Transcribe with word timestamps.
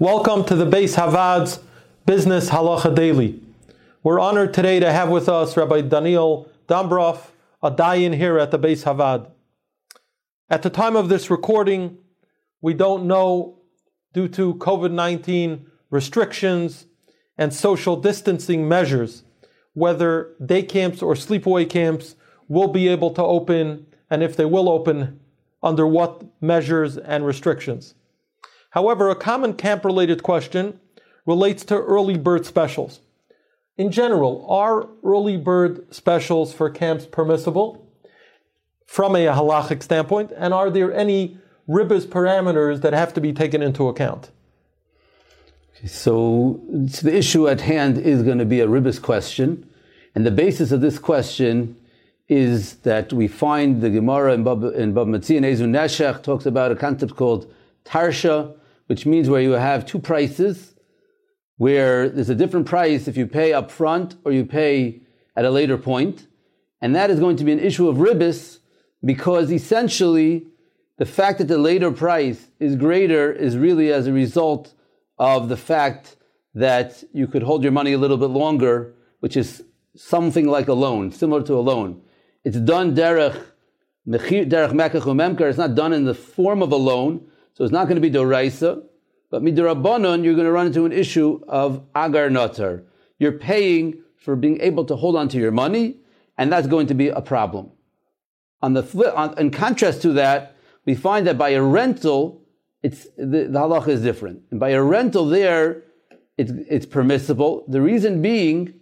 Welcome 0.00 0.44
to 0.44 0.54
the 0.54 0.64
Beis 0.64 0.94
HaVaad's 0.94 1.58
Business 2.06 2.50
Halacha 2.50 2.94
Daily. 2.94 3.42
We're 4.04 4.20
honored 4.20 4.54
today 4.54 4.78
to 4.78 4.92
have 4.92 5.08
with 5.08 5.28
us 5.28 5.56
Rabbi 5.56 5.80
Daniel 5.80 6.48
Dombrov, 6.68 7.18
a 7.64 7.72
dayan 7.72 8.14
here 8.14 8.38
at 8.38 8.52
the 8.52 8.60
Beis 8.60 8.84
HaVaad. 8.84 9.28
At 10.48 10.62
the 10.62 10.70
time 10.70 10.94
of 10.94 11.08
this 11.08 11.30
recording, 11.30 11.98
we 12.60 12.74
don't 12.74 13.06
know, 13.08 13.58
due 14.12 14.28
to 14.28 14.54
COVID 14.54 14.92
19 14.92 15.66
restrictions 15.90 16.86
and 17.36 17.52
social 17.52 17.96
distancing 17.96 18.68
measures, 18.68 19.24
whether 19.72 20.36
day 20.46 20.62
camps 20.62 21.02
or 21.02 21.14
sleepaway 21.14 21.68
camps 21.68 22.14
will 22.46 22.68
be 22.68 22.86
able 22.86 23.10
to 23.14 23.22
open, 23.24 23.84
and 24.08 24.22
if 24.22 24.36
they 24.36 24.44
will 24.44 24.68
open, 24.68 25.18
under 25.60 25.88
what 25.88 26.22
measures 26.40 26.96
and 26.98 27.26
restrictions. 27.26 27.96
However, 28.78 29.10
a 29.10 29.16
common 29.16 29.54
camp 29.54 29.84
related 29.84 30.22
question 30.22 30.78
relates 31.26 31.64
to 31.64 31.74
early 31.74 32.16
bird 32.16 32.46
specials. 32.46 33.00
In 33.76 33.90
general, 33.90 34.46
are 34.48 34.88
early 35.02 35.36
bird 35.36 35.92
specials 35.92 36.54
for 36.54 36.70
camps 36.70 37.04
permissible 37.04 37.84
from 38.86 39.16
a 39.16 39.26
halachic 39.26 39.82
standpoint? 39.82 40.30
And 40.36 40.54
are 40.54 40.70
there 40.70 40.94
any 40.94 41.38
ribas 41.68 42.06
parameters 42.06 42.82
that 42.82 42.92
have 42.92 43.12
to 43.14 43.20
be 43.20 43.32
taken 43.32 43.62
into 43.62 43.88
account? 43.88 44.30
So, 45.84 46.60
so 46.86 47.02
the 47.02 47.16
issue 47.16 47.48
at 47.48 47.62
hand 47.62 47.98
is 47.98 48.22
going 48.22 48.38
to 48.38 48.44
be 48.44 48.60
a 48.60 48.68
ribas 48.68 49.02
question. 49.02 49.68
And 50.14 50.24
the 50.24 50.30
basis 50.30 50.70
of 50.70 50.82
this 50.82 51.00
question 51.00 51.74
is 52.28 52.76
that 52.90 53.12
we 53.12 53.26
find 53.26 53.80
the 53.80 53.90
Gemara 53.90 54.34
in 54.34 54.44
Bab, 54.44 54.62
in 54.62 54.94
Bava 54.94 55.08
Metzia 55.08 55.38
and 55.38 55.46
Eizehu 55.46 55.66
Neshech 55.66 56.22
talks 56.22 56.46
about 56.46 56.70
a 56.70 56.76
concept 56.76 57.16
called 57.16 57.52
Tarsha, 57.84 58.54
which 58.88 59.06
means 59.06 59.30
where 59.30 59.40
you 59.40 59.52
have 59.52 59.86
two 59.86 59.98
prices, 59.98 60.74
where 61.56 62.08
there's 62.08 62.30
a 62.30 62.34
different 62.34 62.66
price 62.66 63.06
if 63.06 63.16
you 63.16 63.26
pay 63.26 63.52
up 63.52 63.70
front 63.70 64.16
or 64.24 64.32
you 64.32 64.44
pay 64.44 65.00
at 65.36 65.44
a 65.44 65.50
later 65.50 65.78
point. 65.78 66.26
And 66.80 66.94
that 66.96 67.10
is 67.10 67.20
going 67.20 67.36
to 67.36 67.44
be 67.44 67.52
an 67.52 67.60
issue 67.60 67.88
of 67.88 67.96
ribis 67.98 68.58
because 69.04 69.52
essentially 69.52 70.46
the 70.96 71.06
fact 71.06 71.38
that 71.38 71.48
the 71.48 71.58
later 71.58 71.90
price 71.90 72.48
is 72.58 72.76
greater 72.76 73.32
is 73.32 73.56
really 73.56 73.92
as 73.92 74.06
a 74.06 74.12
result 74.12 74.74
of 75.18 75.48
the 75.48 75.56
fact 75.56 76.16
that 76.54 77.04
you 77.12 77.26
could 77.26 77.42
hold 77.42 77.62
your 77.62 77.72
money 77.72 77.92
a 77.92 77.98
little 77.98 78.16
bit 78.16 78.30
longer, 78.30 78.94
which 79.20 79.36
is 79.36 79.62
something 79.94 80.48
like 80.48 80.68
a 80.68 80.72
loan, 80.72 81.12
similar 81.12 81.42
to 81.42 81.54
a 81.54 81.60
loan. 81.60 82.00
It's 82.44 82.56
done 82.56 82.96
derech 82.96 83.44
derech 84.08 84.72
mekach 84.72 85.40
It's 85.48 85.58
not 85.58 85.74
done 85.74 85.92
in 85.92 86.04
the 86.04 86.14
form 86.14 86.62
of 86.62 86.72
a 86.72 86.76
loan, 86.76 87.27
so 87.58 87.64
it's 87.64 87.72
not 87.72 87.88
going 87.88 87.96
to 87.96 88.00
be 88.00 88.08
doraisa, 88.08 88.84
but 89.32 89.42
midrabanon, 89.42 90.22
you're 90.22 90.34
going 90.34 90.46
to 90.46 90.52
run 90.52 90.68
into 90.68 90.84
an 90.84 90.92
issue 90.92 91.40
of 91.48 91.82
agar 91.96 92.30
notar. 92.30 92.84
You're 93.18 93.32
paying 93.32 94.00
for 94.16 94.36
being 94.36 94.60
able 94.60 94.84
to 94.84 94.94
hold 94.94 95.16
on 95.16 95.28
to 95.30 95.38
your 95.38 95.50
money, 95.50 95.96
and 96.36 96.52
that's 96.52 96.68
going 96.68 96.86
to 96.86 96.94
be 96.94 97.08
a 97.08 97.20
problem. 97.20 97.72
On 98.62 98.74
the 98.74 98.84
flip, 98.84 99.12
on, 99.16 99.36
in 99.40 99.50
contrast 99.50 100.02
to 100.02 100.12
that, 100.12 100.54
we 100.84 100.94
find 100.94 101.26
that 101.26 101.36
by 101.36 101.48
a 101.48 101.60
rental, 101.60 102.42
it's 102.84 103.08
the, 103.16 103.48
the 103.50 103.58
halacha 103.58 103.88
is 103.88 104.02
different. 104.02 104.42
And 104.52 104.60
by 104.60 104.68
a 104.68 104.80
rental 104.80 105.26
there, 105.26 105.82
it's, 106.36 106.52
it's 106.70 106.86
permissible. 106.86 107.64
The 107.66 107.80
reason 107.80 108.22
being, 108.22 108.74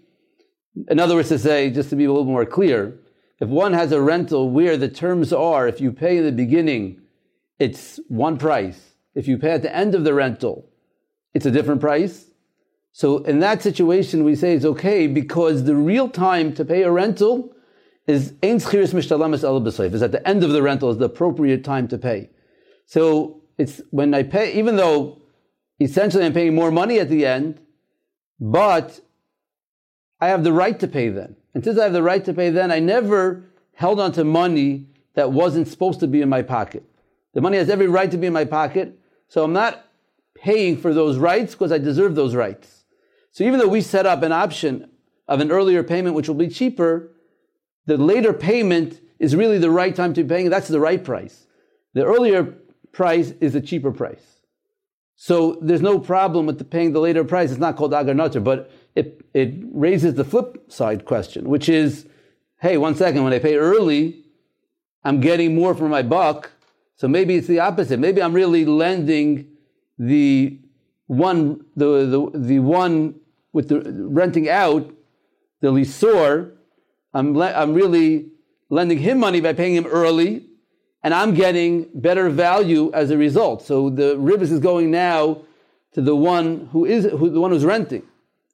in 0.88 1.00
other 1.00 1.14
words, 1.14 1.30
to 1.30 1.38
say, 1.38 1.70
just 1.70 1.88
to 1.88 1.96
be 1.96 2.04
a 2.04 2.12
little 2.12 2.26
more 2.26 2.44
clear, 2.44 2.98
if 3.40 3.48
one 3.48 3.72
has 3.72 3.90
a 3.92 4.02
rental 4.02 4.50
where 4.50 4.76
the 4.76 4.90
terms 4.90 5.32
are, 5.32 5.66
if 5.66 5.80
you 5.80 5.92
pay 5.92 6.18
in 6.18 6.26
the 6.26 6.32
beginning 6.32 7.00
it's 7.58 7.98
one 8.08 8.38
price. 8.38 8.94
If 9.14 9.26
you 9.28 9.38
pay 9.38 9.52
at 9.52 9.62
the 9.62 9.74
end 9.74 9.94
of 9.94 10.04
the 10.04 10.14
rental, 10.14 10.68
it's 11.34 11.46
a 11.46 11.50
different 11.50 11.80
price. 11.80 12.26
So 12.92 13.18
in 13.18 13.40
that 13.40 13.62
situation, 13.62 14.24
we 14.24 14.34
say 14.34 14.54
it's 14.54 14.64
okay 14.64 15.06
because 15.06 15.64
the 15.64 15.76
real 15.76 16.08
time 16.08 16.54
to 16.54 16.64
pay 16.64 16.82
a 16.82 16.90
rental 16.90 17.54
is 18.06 18.32
Is 18.42 20.02
at 20.02 20.12
the 20.12 20.22
end 20.26 20.44
of 20.44 20.50
the 20.50 20.62
rental 20.62 20.90
is 20.90 20.98
the 20.98 21.06
appropriate 21.06 21.64
time 21.64 21.88
to 21.88 21.98
pay. 21.98 22.30
So 22.86 23.42
it's 23.58 23.80
when 23.90 24.14
I 24.14 24.22
pay, 24.22 24.54
even 24.54 24.76
though 24.76 25.20
essentially 25.80 26.24
I'm 26.24 26.32
paying 26.32 26.54
more 26.54 26.70
money 26.70 26.98
at 26.98 27.08
the 27.08 27.26
end, 27.26 27.60
but 28.40 29.00
I 30.20 30.28
have 30.28 30.44
the 30.44 30.52
right 30.52 30.78
to 30.80 30.88
pay 30.88 31.08
then. 31.08 31.36
And 31.54 31.64
since 31.64 31.78
I 31.78 31.84
have 31.84 31.92
the 31.92 32.02
right 32.02 32.24
to 32.24 32.32
pay 32.32 32.50
then, 32.50 32.70
I 32.70 32.78
never 32.78 33.44
held 33.74 34.00
on 34.00 34.12
to 34.12 34.24
money 34.24 34.86
that 35.14 35.32
wasn't 35.32 35.68
supposed 35.68 36.00
to 36.00 36.06
be 36.06 36.22
in 36.22 36.28
my 36.28 36.42
pocket. 36.42 36.84
The 37.36 37.42
money 37.42 37.58
has 37.58 37.68
every 37.68 37.86
right 37.86 38.10
to 38.10 38.16
be 38.16 38.28
in 38.28 38.32
my 38.32 38.46
pocket, 38.46 38.98
so 39.28 39.44
I'm 39.44 39.52
not 39.52 39.84
paying 40.34 40.78
for 40.78 40.94
those 40.94 41.18
rights 41.18 41.52
because 41.52 41.70
I 41.70 41.76
deserve 41.76 42.14
those 42.14 42.34
rights. 42.34 42.86
So 43.30 43.44
even 43.44 43.60
though 43.60 43.68
we 43.68 43.82
set 43.82 44.06
up 44.06 44.22
an 44.22 44.32
option 44.32 44.88
of 45.28 45.40
an 45.40 45.50
earlier 45.50 45.82
payment 45.82 46.16
which 46.16 46.28
will 46.28 46.34
be 46.34 46.48
cheaper, 46.48 47.12
the 47.84 47.98
later 47.98 48.32
payment 48.32 49.02
is 49.18 49.36
really 49.36 49.58
the 49.58 49.70
right 49.70 49.94
time 49.94 50.14
to 50.14 50.22
be 50.22 50.28
paying. 50.34 50.48
That's 50.48 50.68
the 50.68 50.80
right 50.80 51.04
price. 51.04 51.46
The 51.92 52.06
earlier 52.06 52.54
price 52.92 53.34
is 53.38 53.54
a 53.54 53.60
cheaper 53.60 53.92
price. 53.92 54.40
So 55.16 55.58
there's 55.60 55.82
no 55.82 55.98
problem 55.98 56.46
with 56.46 56.56
the 56.56 56.64
paying 56.64 56.94
the 56.94 57.00
later 57.00 57.22
price. 57.22 57.50
It's 57.50 57.60
not 57.60 57.76
called 57.76 57.92
agar 57.92 58.14
but 58.40 58.70
it, 58.94 59.26
it 59.34 59.52
raises 59.74 60.14
the 60.14 60.24
flip 60.24 60.72
side 60.72 61.04
question, 61.04 61.50
which 61.50 61.68
is, 61.68 62.06
hey, 62.62 62.78
one 62.78 62.94
second, 62.94 63.24
when 63.24 63.34
I 63.34 63.40
pay 63.40 63.56
early, 63.56 64.24
I'm 65.04 65.20
getting 65.20 65.54
more 65.54 65.74
for 65.74 65.86
my 65.86 66.00
buck 66.00 66.52
so 66.96 67.08
maybe 67.08 67.36
it's 67.36 67.46
the 67.46 67.60
opposite. 67.60 67.98
Maybe 67.98 68.22
I'm 68.22 68.32
really 68.32 68.64
lending 68.64 69.48
the 69.98 70.58
one, 71.06 71.64
the, 71.76 72.06
the, 72.06 72.38
the 72.38 72.58
one 72.58 73.20
with 73.52 73.68
the 73.68 73.80
renting 74.10 74.48
out, 74.48 74.92
the 75.60 75.68
lisor, 75.72 76.52
I'm, 77.14 77.36
le- 77.36 77.52
I'm 77.52 77.72
really 77.72 78.30
lending 78.68 78.98
him 78.98 79.18
money 79.18 79.40
by 79.40 79.54
paying 79.54 79.74
him 79.74 79.86
early, 79.86 80.46
and 81.02 81.14
I'm 81.14 81.34
getting 81.34 81.88
better 81.94 82.28
value 82.28 82.90
as 82.92 83.10
a 83.10 83.16
result. 83.16 83.62
So 83.62 83.88
the 83.88 84.16
ribis 84.16 84.50
is 84.50 84.60
going 84.60 84.90
now 84.90 85.42
to 85.92 86.02
the 86.02 86.16
one 86.16 86.68
who 86.72 86.84
is 86.84 87.04
who, 87.04 87.30
the 87.30 87.40
one 87.40 87.52
who's 87.52 87.64
renting, 87.64 88.02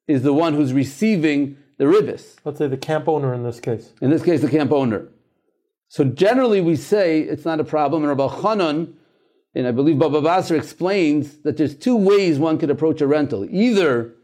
is 0.06 0.22
the 0.22 0.32
one 0.32 0.54
who's 0.54 0.72
receiving 0.72 1.56
the 1.78 1.84
ribis. 1.84 2.36
Let's 2.44 2.58
say 2.58 2.68
the 2.68 2.76
camp 2.76 3.08
owner 3.08 3.34
in 3.34 3.42
this 3.42 3.58
case. 3.58 3.92
In 4.00 4.10
this 4.10 4.22
case, 4.22 4.42
the 4.42 4.50
camp 4.50 4.70
owner. 4.70 5.08
So 5.92 6.04
generally 6.04 6.62
we 6.62 6.76
say 6.76 7.20
it's 7.20 7.44
not 7.44 7.60
a 7.60 7.64
problem. 7.64 8.02
And 8.02 8.08
Rabbi 8.08 8.34
Chanan, 8.36 8.94
and 9.54 9.66
I 9.66 9.72
believe 9.72 9.98
Baba 9.98 10.22
Basra 10.22 10.56
explains 10.56 11.36
that 11.42 11.58
there's 11.58 11.74
two 11.74 11.96
ways 11.96 12.38
one 12.38 12.56
could 12.56 12.70
approach 12.70 13.02
a 13.02 13.06
rental. 13.06 13.44
Either 13.44 14.14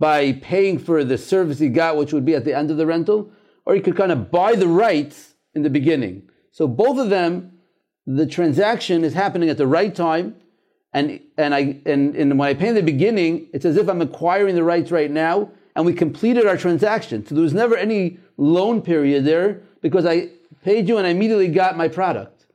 by 0.00 0.32
paying 0.32 0.76
for 0.76 1.04
the 1.04 1.16
service 1.16 1.60
he 1.60 1.68
got, 1.68 1.96
which 1.96 2.12
would 2.12 2.24
be 2.24 2.34
at 2.34 2.44
the 2.44 2.52
end 2.52 2.72
of 2.72 2.78
the 2.78 2.84
rental, 2.84 3.30
or 3.64 3.76
you 3.76 3.80
could 3.80 3.96
kind 3.96 4.10
of 4.10 4.32
buy 4.32 4.56
the 4.56 4.66
rights 4.66 5.34
in 5.54 5.62
the 5.62 5.70
beginning. 5.70 6.28
So 6.50 6.66
both 6.66 6.98
of 6.98 7.10
them, 7.10 7.52
the 8.04 8.26
transaction 8.26 9.04
is 9.04 9.14
happening 9.14 9.50
at 9.50 9.56
the 9.56 9.68
right 9.68 9.94
time, 9.94 10.34
and 10.92 11.20
and 11.36 11.54
I 11.54 11.80
and, 11.86 12.16
and 12.16 12.36
when 12.36 12.48
I 12.48 12.54
pay 12.54 12.70
in 12.70 12.74
the 12.74 12.82
beginning, 12.82 13.46
it's 13.52 13.64
as 13.64 13.76
if 13.76 13.88
I'm 13.88 14.02
acquiring 14.02 14.56
the 14.56 14.64
rights 14.64 14.90
right 14.90 15.12
now, 15.12 15.52
and 15.76 15.86
we 15.86 15.92
completed 15.92 16.44
our 16.44 16.56
transaction. 16.56 17.24
So 17.24 17.36
there 17.36 17.44
was 17.44 17.54
never 17.54 17.76
any 17.76 18.18
loan 18.36 18.82
period 18.82 19.24
there 19.24 19.62
because 19.80 20.04
I 20.04 20.30
paid 20.64 20.88
you 20.88 20.98
and 20.98 21.06
I 21.06 21.10
immediately 21.10 21.48
got 21.48 21.76
my 21.76 21.88
product. 21.88 22.46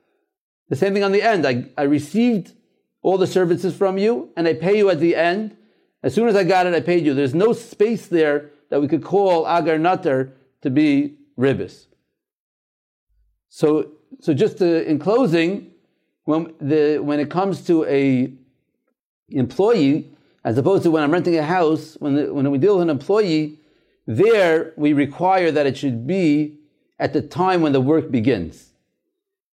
The 0.70 0.76
same 0.76 0.94
thing 0.94 1.04
on 1.04 1.12
the 1.12 1.22
end. 1.22 1.46
I, 1.46 1.66
I 1.78 1.84
received 1.84 2.54
all 3.02 3.18
the 3.18 3.28
services 3.28 3.76
from 3.76 3.98
you 3.98 4.30
and 4.36 4.48
I 4.48 4.54
pay 4.54 4.78
you 4.78 4.90
at 4.90 5.00
the 5.00 5.16
end. 5.16 5.56
As 6.02 6.14
soon 6.14 6.28
as 6.28 6.36
I 6.36 6.44
got 6.44 6.66
it, 6.66 6.74
I 6.74 6.80
paid 6.80 7.06
you. 7.06 7.14
There's 7.14 7.36
no 7.36 7.54
space 7.54 8.08
there 8.08 8.52
that 8.70 8.82
we 8.82 8.88
could 8.88 9.04
call 9.04 9.48
agar 9.48 9.78
natar 9.78 10.32
to 10.62 10.70
be 10.70 11.18
ribis. 11.38 11.86
So, 13.50 13.92
so 14.20 14.34
just 14.34 14.58
to, 14.58 14.90
in 14.90 15.00
closing, 15.00 15.72
when, 16.26 16.54
the, 16.60 17.00
when 17.00 17.20
it 17.20 17.30
comes 17.30 17.66
to 17.68 17.86
a 17.86 18.34
employee, 19.30 20.10
as 20.44 20.58
opposed 20.58 20.84
to 20.84 20.92
when 20.92 21.04
I'm 21.04 21.12
renting 21.12 21.38
a 21.38 21.44
house, 21.44 21.96
when, 22.00 22.16
the, 22.16 22.34
when 22.34 22.50
we 22.50 22.58
deal 22.58 22.76
with 22.76 22.84
an 22.84 22.90
employee, 22.90 23.60
there 24.08 24.74
we 24.76 24.94
require 24.94 25.52
that 25.52 25.66
it 25.66 25.78
should 25.78 26.06
be 26.06 26.58
at 27.00 27.14
the 27.14 27.22
time 27.22 27.62
when 27.62 27.74
the 27.74 27.82
work 27.82 28.12
begins. 28.12 28.72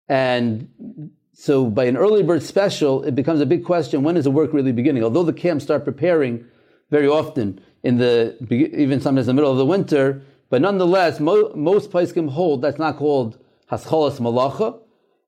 And 0.09 1.11
so 1.33 1.67
by 1.67 1.85
an 1.85 1.97
early 1.97 2.23
bird 2.23 2.43
special, 2.43 3.03
it 3.05 3.15
becomes 3.15 3.41
a 3.41 3.47
big 3.47 3.65
question, 3.65 4.03
when 4.03 4.17
is 4.17 4.25
the 4.25 4.31
work 4.31 4.53
really 4.53 4.73
beginning? 4.73 5.03
Although 5.03 5.23
the 5.23 5.33
camps 5.33 5.65
start 5.65 5.85
preparing 5.85 6.45
very 6.91 7.07
often 7.07 7.61
in 7.83 7.99
the, 7.99 8.37
even 8.51 9.01
sometimes 9.01 9.29
in 9.29 9.37
the 9.37 9.41
middle 9.41 9.53
of 9.53 9.59
the 9.59 9.65
winter, 9.67 10.23
but 10.51 10.61
nonetheless, 10.61 11.21
mo- 11.21 11.53
most 11.55 11.91
can 11.93 12.29
hold 12.29 12.63
that's 12.63 12.79
not 12.79 12.97
called 12.97 13.39
hascholas 13.71 14.19
malacha. 14.19 14.79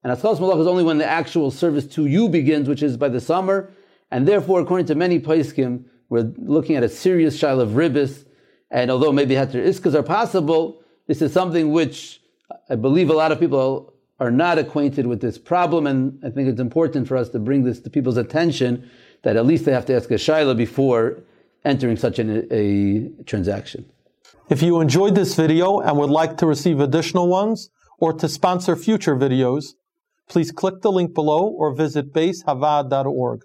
And 0.02 0.12
hascholas 0.12 0.40
malacha 0.40 0.60
is 0.60 0.66
only 0.66 0.82
when 0.82 0.98
the 0.98 1.06
actual 1.06 1.50
service 1.50 1.86
to 1.94 2.06
you 2.06 2.28
begins, 2.28 2.68
which 2.68 2.82
is 2.82 2.96
by 2.96 3.08
the 3.08 3.20
summer. 3.20 3.72
And 4.10 4.26
therefore, 4.26 4.60
according 4.60 4.86
to 4.86 4.94
many 4.96 5.20
paiskim, 5.20 5.84
we're 6.08 6.32
looking 6.36 6.76
at 6.76 6.82
a 6.82 6.88
serious 6.88 7.40
shail 7.40 7.60
of 7.60 7.70
ribis. 7.70 8.26
And 8.70 8.90
although 8.90 9.12
maybe 9.12 9.34
heter 9.36 9.64
iskas 9.64 9.94
are 9.94 10.02
possible, 10.02 10.81
this 11.06 11.22
is 11.22 11.32
something 11.32 11.72
which 11.72 12.20
I 12.68 12.76
believe 12.76 13.10
a 13.10 13.14
lot 13.14 13.32
of 13.32 13.40
people 13.40 13.92
are 14.20 14.30
not 14.30 14.58
acquainted 14.58 15.06
with 15.06 15.20
this 15.20 15.36
problem, 15.36 15.86
and 15.86 16.18
I 16.24 16.30
think 16.30 16.48
it's 16.48 16.60
important 16.60 17.08
for 17.08 17.16
us 17.16 17.28
to 17.30 17.38
bring 17.38 17.64
this 17.64 17.80
to 17.80 17.90
people's 17.90 18.16
attention 18.16 18.88
that 19.22 19.36
at 19.36 19.46
least 19.46 19.64
they 19.64 19.72
have 19.72 19.86
to 19.86 19.96
ask 19.96 20.10
a 20.10 20.14
shaila 20.14 20.56
before 20.56 21.22
entering 21.64 21.96
such 21.96 22.18
an, 22.18 22.46
a 22.50 23.24
transaction. 23.24 23.84
If 24.48 24.62
you 24.62 24.80
enjoyed 24.80 25.14
this 25.14 25.34
video 25.34 25.80
and 25.80 25.96
would 25.98 26.10
like 26.10 26.36
to 26.38 26.46
receive 26.46 26.80
additional 26.80 27.28
ones 27.28 27.70
or 27.98 28.12
to 28.12 28.28
sponsor 28.28 28.76
future 28.76 29.16
videos, 29.16 29.74
please 30.28 30.50
click 30.50 30.82
the 30.82 30.92
link 30.92 31.14
below 31.14 31.46
or 31.46 31.74
visit 31.74 32.12
basehavad.org. 32.12 33.42